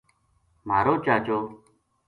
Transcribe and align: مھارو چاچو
مھارو 0.67 0.93
چاچو 1.05 1.37